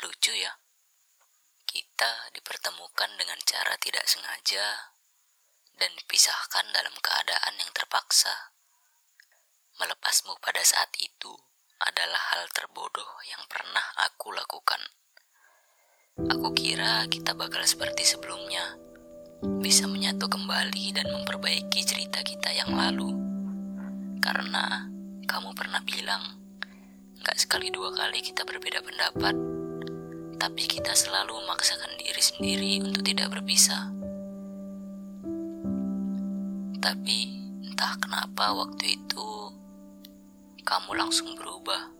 [0.00, 0.56] Lucu ya,
[1.68, 4.96] kita dipertemukan dengan cara tidak sengaja
[5.76, 8.56] dan dipisahkan dalam keadaan yang terpaksa.
[9.76, 11.36] Melepasmu pada saat itu
[11.84, 14.80] adalah hal terbodoh yang pernah aku lakukan.
[16.28, 18.80] Aku kira kita bakal seperti sebelumnya,
[19.60, 23.12] bisa menyatu kembali dan memperbaiki cerita kita yang lalu.
[24.24, 24.88] Karena
[25.28, 26.40] kamu pernah bilang,
[27.20, 29.51] gak sekali dua kali kita berbeda pendapat
[30.42, 33.94] tapi kita selalu memaksakan diri sendiri untuk tidak berpisah.
[36.82, 37.18] Tapi
[37.62, 39.30] entah kenapa waktu itu
[40.66, 41.94] kamu langsung berubah.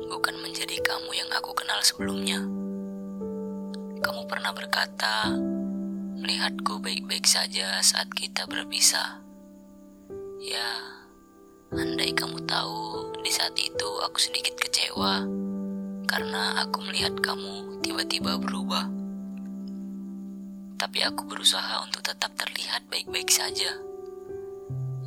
[0.00, 2.40] Bukan menjadi kamu yang aku kenal sebelumnya.
[4.00, 5.28] Kamu pernah berkata,
[6.16, 9.20] melihatku baik-baik saja saat kita berpisah.
[10.40, 10.72] Ya,
[11.68, 15.43] andai kamu tahu di saat itu aku sedikit kecewa
[16.04, 18.88] karena aku melihat kamu tiba-tiba berubah.
[20.74, 23.72] Tapi aku berusaha untuk tetap terlihat baik-baik saja.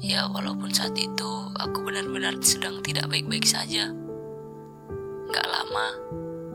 [0.01, 3.89] Ya, walaupun saat itu aku benar-benar sedang tidak baik-baik saja.
[5.33, 5.87] Gak lama,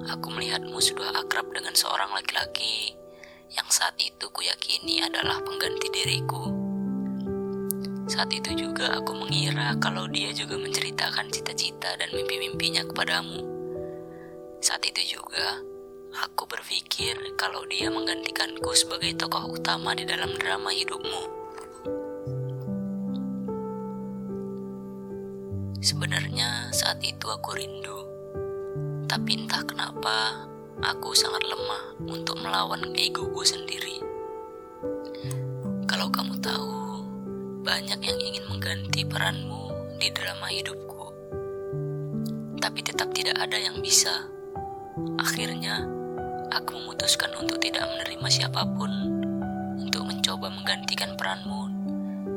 [0.09, 2.97] aku melihatmu sudah akrab dengan seorang laki-laki
[3.53, 6.49] yang saat itu kuyakini adalah pengganti diriku.
[8.09, 13.52] Saat itu juga aku mengira kalau dia juga menceritakan cita-cita dan mimpi-mimpinya kepadamu.
[14.63, 15.59] Saat itu juga,
[16.23, 21.23] aku berpikir kalau dia menggantikanku sebagai tokoh utama di dalam drama hidupmu.
[25.83, 28.07] Sebenarnya saat itu aku rindu,
[29.11, 30.47] tapi entah kenapa
[30.79, 33.99] aku sangat lemah untuk melawan egoku sendiri.
[35.91, 37.03] Kalau kamu tahu,
[37.67, 41.11] banyak yang ingin mengganti peranmu di drama hidupku,
[42.63, 44.32] tapi tetap tidak ada yang bisa.
[45.19, 45.87] Akhirnya,
[46.53, 48.91] aku memutuskan untuk tidak menerima siapa pun
[49.81, 51.63] untuk mencoba menggantikan peranmu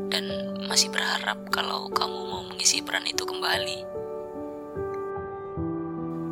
[0.09, 0.25] dan
[0.65, 3.79] masih berharap kalau kamu mau mengisi peran itu kembali.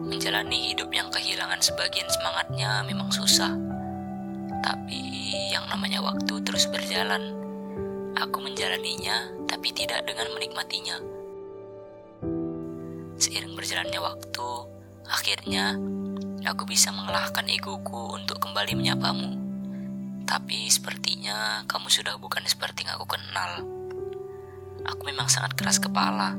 [0.08, 3.52] Menjalani hidup yang kehilangan sebagian semangatnya memang susah.
[4.64, 5.02] Tapi
[5.52, 7.36] yang namanya waktu terus berjalan.
[8.14, 11.02] Aku menjalaninya tapi tidak dengan menikmatinya.
[13.18, 14.50] Seiring berjalannya waktu,
[15.10, 15.76] akhirnya
[16.44, 19.32] aku bisa mengalahkan egoku untuk kembali menyapamu.
[20.28, 23.64] Tapi sepertinya kamu sudah bukan seperti yang aku kenal.
[24.84, 26.36] Aku memang sangat keras kepala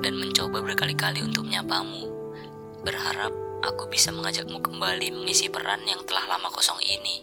[0.00, 2.08] dan mencoba berkali-kali untuk menyapamu.
[2.80, 7.20] Berharap aku bisa mengajakmu kembali mengisi peran yang telah lama kosong ini.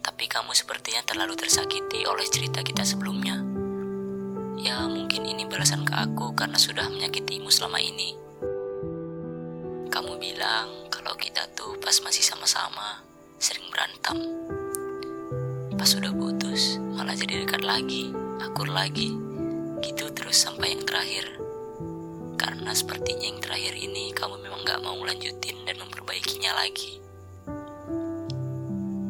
[0.00, 3.40] Tapi kamu sepertinya terlalu tersakiti oleh cerita kita sebelumnya.
[4.60, 8.19] Ya, mungkin ini balasan ke aku karena sudah menyakitimu selama ini.
[10.20, 13.00] Bilang kalau kita tuh pas masih sama-sama
[13.40, 14.20] sering berantem.
[15.80, 18.12] Pas sudah putus, malah jadi dekat lagi,
[18.44, 19.16] akur lagi.
[19.80, 21.24] Gitu terus sampai yang terakhir.
[22.36, 27.00] Karena sepertinya yang terakhir ini kamu memang gak mau lanjutin dan memperbaikinya lagi.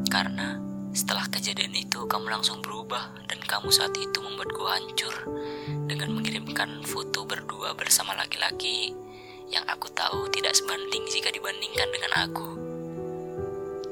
[0.07, 0.63] Karena
[0.95, 5.15] setelah kejadian itu kamu langsung berubah dan kamu saat itu membuatku hancur
[5.91, 8.95] dengan mengirimkan foto berdua bersama laki-laki
[9.51, 11.00] yang aku tahu tidak sebanding
[11.41, 12.49] dibandingkan dengan aku.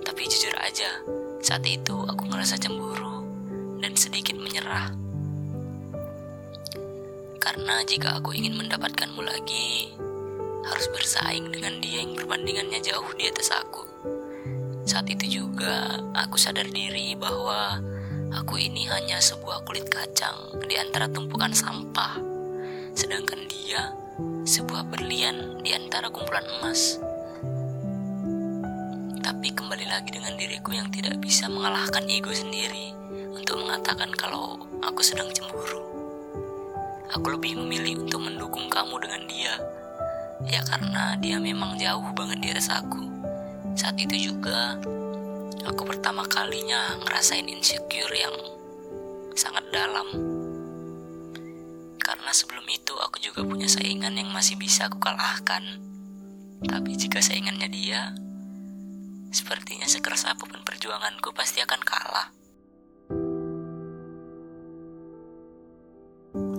[0.04, 1.00] Tapi jujur aja,
[1.41, 3.25] saat itu aku ngerasa cemburu
[3.81, 4.92] dan sedikit menyerah.
[7.41, 9.97] Karena jika aku ingin mendapatkanmu lagi,
[10.69, 13.88] harus bersaing dengan dia yang perbandingannya jauh di atas aku.
[14.84, 17.80] Saat itu juga aku sadar diri bahwa
[18.36, 20.36] aku ini hanya sebuah kulit kacang
[20.69, 22.20] di antara tumpukan sampah.
[22.92, 23.97] Sedangkan dia
[24.44, 27.08] sebuah berlian di antara kumpulan emas.
[29.28, 32.97] Tapi kembali lagi dengan diriku yang tidak bisa mengalahkan ego sendiri
[33.37, 35.84] untuk mengatakan kalau aku sedang cemburu.
[37.12, 39.55] Aku lebih memilih untuk mendukung kamu dengan dia.
[40.49, 43.04] Ya karena dia memang jauh banget di atas aku.
[43.77, 44.80] Saat itu juga
[45.69, 48.33] aku pertama kalinya ngerasain insecure yang
[49.36, 50.09] sangat dalam
[52.01, 55.84] karena sebelum itu aku juga punya saingan yang masih bisa aku kalahkan.
[56.65, 58.16] Tapi jika saingannya dia,
[59.28, 62.28] sepertinya sekeras apa pun perjuanganku pasti akan kalah.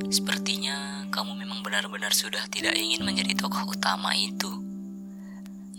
[0.10, 4.50] Sepertinya kamu memang benar-benar sudah tidak ingin menjadi tokoh utama itu.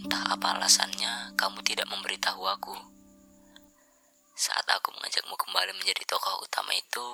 [0.06, 2.74] Entah apa alasannya, kamu tidak memberitahu aku.
[4.38, 7.06] Saat aku mengajakmu kembali menjadi tokoh utama itu,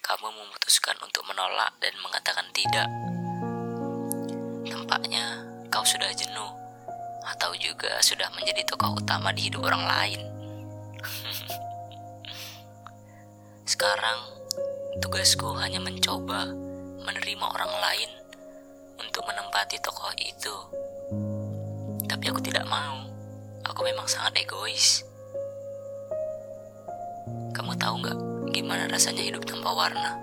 [0.00, 2.88] kamu memutuskan untuk menolak dan mengatakan tidak.
[4.64, 6.63] Tampaknya kau sudah jenuh
[7.44, 10.20] tahu juga sudah menjadi tokoh utama di hidup orang lain.
[13.68, 14.16] Sekarang,
[15.04, 16.48] tugasku hanya mencoba
[17.04, 18.10] menerima orang lain
[18.96, 20.56] untuk menempati tokoh itu.
[22.08, 23.04] Tapi aku tidak mau.
[23.68, 25.04] Aku memang sangat egois.
[27.52, 28.18] Kamu tahu nggak
[28.56, 30.16] gimana rasanya hidup tanpa warna?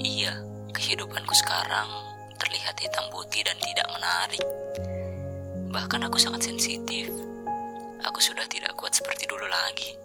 [0.00, 0.32] Iya,
[0.72, 4.44] kehidupanku sekarang terlihat hitam putih dan tidak menarik.
[5.70, 7.10] Bahkan aku sangat sensitif.
[8.04, 9.96] Aku sudah tidak kuat seperti dulu lagi.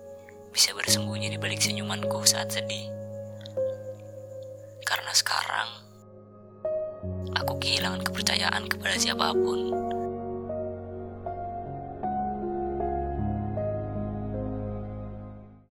[0.49, 2.89] Bisa bersembunyi di balik senyumanku saat sedih.
[4.85, 5.69] Karena sekarang
[7.37, 9.88] aku kehilangan kepercayaan kepada siapa pun.